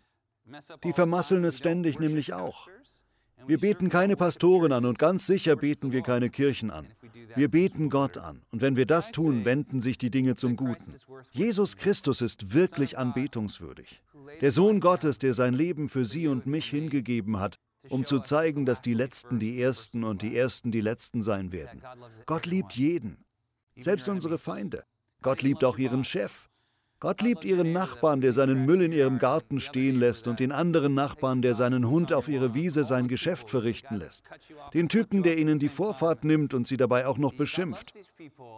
Die 0.85 0.93
vermasseln 0.93 1.45
es 1.45 1.59
ständig 1.59 1.99
nämlich 1.99 2.33
auch. 2.33 2.69
Wir 3.47 3.59
beten 3.59 3.89
keine 3.89 4.17
Pastoren 4.17 4.73
an 4.73 4.85
und 4.85 4.99
ganz 4.99 5.27
sicher 5.27 5.57
beten 5.57 5.93
wir 5.93 6.03
keine 6.03 6.31
Kirchen 6.31 6.71
an. 6.71 6.87
Wir 7.35 7.49
beten 7.49 7.91
Gott 7.91 8.19
an. 8.19 8.43
Und 8.51 8.61
wenn 8.61 8.77
wir 8.77 8.87
das 8.87 9.11
tun, 9.11 9.45
wenden 9.45 9.81
sich 9.81 9.99
die 9.99 10.11
Dinge 10.11 10.37
zum 10.37 10.57
Guten. 10.57 10.95
Jesus 11.31 11.77
Christus 11.77 12.21
ist 12.21 12.55
wirklich 12.55 12.99
anbetungswürdig. 12.99 14.03
Der 14.41 14.51
Sohn 14.51 14.81
Gottes, 14.81 15.19
der 15.19 15.35
sein 15.35 15.55
Leben 15.55 15.89
für 15.89 16.05
Sie 16.05 16.29
und 16.29 16.47
mich 16.47 16.67
hingegeben 16.67 17.39
hat, 17.41 17.59
um 17.89 18.05
zu 18.05 18.21
zeigen, 18.21 18.67
dass 18.67 18.81
die 18.81 18.95
Letzten 18.95 19.39
die 19.39 19.61
Ersten 19.61 20.05
und 20.05 20.23
die 20.23 20.37
Ersten 20.37 20.71
die 20.71 20.81
Letzten 20.81 21.23
sein 21.23 21.53
werden. 21.53 21.83
Gott 22.27 22.47
liebt 22.47 22.75
jeden, 22.75 23.25
selbst 23.77 24.09
unsere 24.09 24.39
Feinde. 24.39 24.85
Gott 25.23 25.43
liebt 25.43 25.65
auch 25.65 25.79
Ihren 25.79 26.05
Chef. 26.05 26.49
Gott 27.03 27.21
liebt 27.21 27.45
ihren 27.45 27.73
Nachbarn, 27.73 28.21
der 28.21 28.33
seinen 28.33 28.65
Müll 28.65 28.81
in 28.81 28.93
ihrem 28.93 29.19
Garten 29.19 29.59
stehen 29.59 29.99
lässt, 29.99 30.29
und 30.29 30.39
den 30.39 30.53
anderen 30.53 30.95
Nachbarn, 30.95 31.43
der 31.43 31.57
seinen 31.57 31.89
Hund 31.89 32.13
auf 32.13 32.29
ihre 32.29 32.55
Wiese 32.55 32.85
sein 32.85 33.09
Geschäft 33.09 33.51
verrichten 33.51 33.97
lässt. 33.97 34.31
Den 34.73 34.89
Typen, 34.89 35.25
der 35.25 35.37
ihnen 35.37 35.59
die 35.59 35.69
Vorfahrt 35.69 36.23
nimmt 36.23 36.55
und 36.55 36.69
sie 36.69 36.77
dabei 36.77 37.09
auch 37.09 37.19
noch 37.19 37.35
beschimpft. 37.35 37.93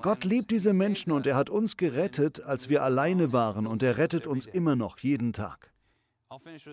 Gott 0.03 0.25
liebt 0.25 0.51
diese 0.51 0.75
Menschen 0.75 1.11
und 1.11 1.27
er 1.27 1.37
hat 1.37 1.49
uns 1.49 1.79
gerettet, 1.79 2.43
als 2.43 2.69
wir 2.69 2.83
alleine 2.83 3.33
waren, 3.33 3.67
und 3.67 3.83
er 3.83 3.97
rettet 3.97 4.27
uns 4.27 4.45
immer 4.45 4.77
noch 4.77 4.99
jeden 4.99 5.33
Tag. 5.33 5.73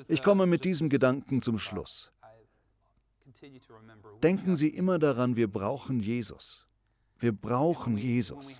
Ich 0.10 0.24
komme 0.24 0.48
mit 0.48 0.66
diesem 0.66 0.90
Gedanken 0.90 1.42
zum 1.42 1.58
Schluss. 1.58 2.12
Denken 4.22 4.58
Sie 4.58 4.68
immer 4.68 5.00
daran, 5.00 5.38
wir 5.38 5.50
brauchen 5.50 6.01
Jesus. 6.01 6.68
Wir 7.22 7.32
brauchen 7.32 7.98
Jesus. 7.98 8.60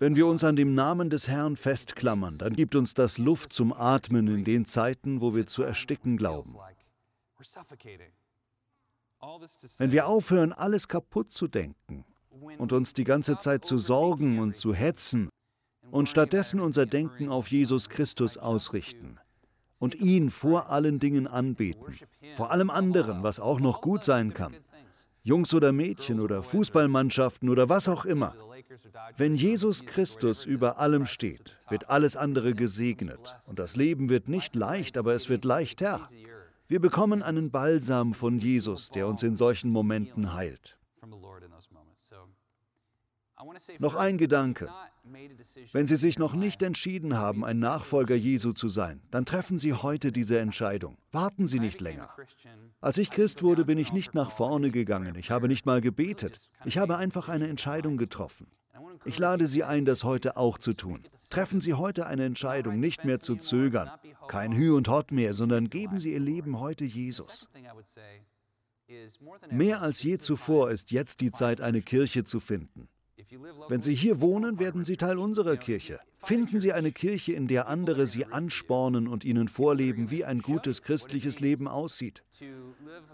Wenn 0.00 0.16
wir 0.16 0.26
uns 0.26 0.42
an 0.42 0.56
dem 0.56 0.74
Namen 0.74 1.08
des 1.08 1.28
Herrn 1.28 1.56
festklammern, 1.56 2.36
dann 2.36 2.54
gibt 2.54 2.74
uns 2.74 2.94
das 2.94 3.16
Luft 3.16 3.52
zum 3.52 3.72
Atmen 3.72 4.26
in 4.26 4.44
den 4.44 4.66
Zeiten, 4.66 5.20
wo 5.20 5.34
wir 5.34 5.46
zu 5.46 5.62
ersticken 5.62 6.16
glauben. 6.16 6.56
Wenn 9.78 9.92
wir 9.92 10.06
aufhören, 10.06 10.52
alles 10.52 10.88
kaputt 10.88 11.30
zu 11.30 11.46
denken 11.46 12.04
und 12.58 12.72
uns 12.72 12.92
die 12.92 13.04
ganze 13.04 13.38
Zeit 13.38 13.64
zu 13.64 13.78
sorgen 13.78 14.40
und 14.40 14.56
zu 14.56 14.74
hetzen 14.74 15.30
und 15.92 16.08
stattdessen 16.08 16.60
unser 16.60 16.86
Denken 16.86 17.28
auf 17.28 17.48
Jesus 17.48 17.88
Christus 17.88 18.36
ausrichten 18.36 19.18
und 19.78 19.94
ihn 19.94 20.30
vor 20.30 20.70
allen 20.70 20.98
Dingen 20.98 21.28
anbeten, 21.28 21.98
vor 22.36 22.50
allem 22.50 22.70
anderen, 22.70 23.22
was 23.22 23.38
auch 23.38 23.60
noch 23.60 23.80
gut 23.80 24.02
sein 24.02 24.34
kann, 24.34 24.56
Jungs 25.22 25.52
oder 25.52 25.72
Mädchen 25.72 26.20
oder 26.20 26.42
Fußballmannschaften 26.42 27.48
oder 27.48 27.68
was 27.68 27.88
auch 27.88 28.04
immer. 28.06 28.34
Wenn 29.16 29.34
Jesus 29.34 29.84
Christus 29.84 30.44
über 30.44 30.78
allem 30.78 31.06
steht, 31.06 31.56
wird 31.68 31.90
alles 31.90 32.16
andere 32.16 32.54
gesegnet. 32.54 33.36
Und 33.46 33.58
das 33.58 33.76
Leben 33.76 34.08
wird 34.08 34.28
nicht 34.28 34.54
leicht, 34.54 34.96
aber 34.96 35.14
es 35.14 35.28
wird 35.28 35.44
leichter. 35.44 36.08
Wir 36.68 36.80
bekommen 36.80 37.22
einen 37.22 37.50
Balsam 37.50 38.14
von 38.14 38.38
Jesus, 38.38 38.90
der 38.90 39.08
uns 39.08 39.22
in 39.22 39.36
solchen 39.36 39.70
Momenten 39.70 40.32
heilt. 40.32 40.78
Noch 43.78 43.94
ein 43.94 44.18
Gedanke. 44.18 44.68
Wenn 45.72 45.86
Sie 45.86 45.96
sich 45.96 46.18
noch 46.18 46.34
nicht 46.34 46.62
entschieden 46.62 47.16
haben, 47.16 47.44
ein 47.44 47.58
Nachfolger 47.58 48.14
Jesu 48.14 48.52
zu 48.52 48.68
sein, 48.68 49.00
dann 49.10 49.24
treffen 49.24 49.58
Sie 49.58 49.72
heute 49.72 50.12
diese 50.12 50.38
Entscheidung. 50.38 50.98
Warten 51.12 51.46
Sie 51.46 51.58
nicht 51.58 51.80
länger. 51.80 52.10
Als 52.80 52.98
ich 52.98 53.10
Christ 53.10 53.42
wurde, 53.42 53.64
bin 53.64 53.78
ich 53.78 53.92
nicht 53.92 54.14
nach 54.14 54.30
vorne 54.30 54.70
gegangen. 54.70 55.14
Ich 55.16 55.30
habe 55.30 55.48
nicht 55.48 55.66
mal 55.66 55.80
gebetet. 55.80 56.50
Ich 56.64 56.78
habe 56.78 56.96
einfach 56.96 57.28
eine 57.28 57.48
Entscheidung 57.48 57.96
getroffen. 57.96 58.46
Ich 59.04 59.18
lade 59.18 59.46
Sie 59.46 59.64
ein, 59.64 59.84
das 59.84 60.04
heute 60.04 60.36
auch 60.36 60.58
zu 60.58 60.74
tun. 60.74 61.04
Treffen 61.30 61.60
Sie 61.60 61.74
heute 61.74 62.06
eine 62.06 62.24
Entscheidung, 62.24 62.80
nicht 62.80 63.04
mehr 63.04 63.20
zu 63.20 63.36
zögern. 63.36 63.90
Kein 64.28 64.52
Hü 64.54 64.72
und 64.72 64.88
Hot 64.88 65.12
mehr, 65.12 65.34
sondern 65.34 65.70
geben 65.70 65.98
Sie 65.98 66.12
Ihr 66.12 66.20
Leben 66.20 66.60
heute 66.60 66.84
Jesus. 66.84 67.48
Mehr 69.50 69.82
als 69.82 70.02
je 70.02 70.18
zuvor 70.18 70.70
ist 70.70 70.90
jetzt 70.90 71.20
die 71.20 71.30
Zeit, 71.30 71.60
eine 71.60 71.80
Kirche 71.80 72.24
zu 72.24 72.40
finden. 72.40 72.88
Wenn 73.68 73.80
Sie 73.80 73.94
hier 73.94 74.20
wohnen, 74.20 74.58
werden 74.58 74.84
Sie 74.84 74.96
Teil 74.96 75.18
unserer 75.18 75.56
Kirche. 75.56 76.00
Finden 76.18 76.58
Sie 76.58 76.72
eine 76.72 76.90
Kirche, 76.90 77.32
in 77.32 77.46
der 77.46 77.68
andere 77.68 78.06
Sie 78.06 78.26
anspornen 78.26 79.06
und 79.06 79.24
Ihnen 79.24 79.48
vorleben, 79.48 80.10
wie 80.10 80.24
ein 80.24 80.42
gutes 80.42 80.82
christliches 80.82 81.40
Leben 81.40 81.68
aussieht. 81.68 82.24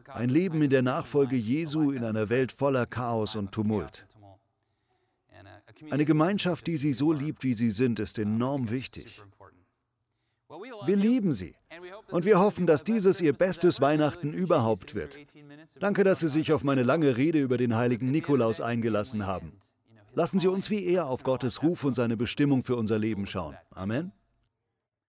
Ein 0.06 0.30
Leben 0.30 0.62
in 0.62 0.70
der 0.70 0.82
Nachfolge 0.82 1.36
Jesu 1.36 1.90
in 1.90 2.02
einer 2.04 2.30
Welt 2.30 2.52
voller 2.52 2.86
Chaos 2.86 3.36
und 3.36 3.52
Tumult. 3.52 4.06
Eine 5.90 6.06
Gemeinschaft, 6.06 6.66
die 6.66 6.78
Sie 6.78 6.94
so 6.94 7.12
liebt, 7.12 7.44
wie 7.44 7.54
Sie 7.54 7.70
sind, 7.70 8.00
ist 8.00 8.18
enorm 8.18 8.70
wichtig. 8.70 9.22
Wir 10.86 10.96
lieben 10.96 11.32
Sie 11.32 11.54
und 12.10 12.24
wir 12.24 12.38
hoffen, 12.38 12.66
dass 12.66 12.84
dieses 12.84 13.20
Ihr 13.20 13.34
bestes 13.34 13.80
Weihnachten 13.80 14.32
überhaupt 14.32 14.94
wird. 14.94 15.18
Danke, 15.80 16.04
dass 16.04 16.20
Sie 16.20 16.28
sich 16.28 16.52
auf 16.52 16.64
meine 16.64 16.84
lange 16.84 17.16
Rede 17.16 17.40
über 17.40 17.58
den 17.58 17.74
heiligen 17.74 18.10
Nikolaus 18.10 18.60
eingelassen 18.60 19.26
haben. 19.26 19.52
Lassen 20.16 20.38
Sie 20.38 20.48
uns 20.48 20.70
wie 20.70 20.82
er 20.86 21.08
auf 21.08 21.24
Gottes 21.24 21.62
Ruf 21.62 21.84
und 21.84 21.92
seine 21.92 22.16
Bestimmung 22.16 22.62
für 22.62 22.74
unser 22.74 22.98
Leben 22.98 23.26
schauen. 23.26 23.54
Amen. 23.70 24.12